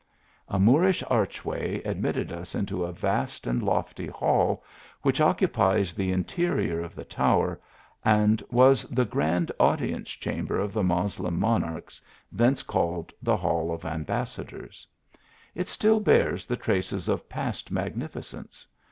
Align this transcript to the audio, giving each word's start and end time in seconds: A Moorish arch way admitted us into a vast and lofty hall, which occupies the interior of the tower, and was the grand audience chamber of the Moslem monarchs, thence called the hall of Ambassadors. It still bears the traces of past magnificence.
A 0.47 0.57
Moorish 0.57 1.03
arch 1.11 1.45
way 1.45 1.79
admitted 1.85 2.31
us 2.31 2.55
into 2.55 2.83
a 2.85 2.91
vast 2.91 3.45
and 3.45 3.61
lofty 3.61 4.07
hall, 4.07 4.63
which 5.03 5.21
occupies 5.21 5.93
the 5.93 6.11
interior 6.11 6.81
of 6.81 6.95
the 6.95 7.05
tower, 7.05 7.61
and 8.03 8.41
was 8.49 8.83
the 8.85 9.05
grand 9.05 9.51
audience 9.59 10.09
chamber 10.09 10.57
of 10.57 10.73
the 10.73 10.81
Moslem 10.81 11.37
monarchs, 11.39 12.01
thence 12.31 12.63
called 12.63 13.13
the 13.21 13.37
hall 13.37 13.71
of 13.71 13.85
Ambassadors. 13.85 14.87
It 15.53 15.69
still 15.69 15.99
bears 15.99 16.47
the 16.47 16.57
traces 16.57 17.07
of 17.07 17.29
past 17.29 17.69
magnificence. 17.69 18.65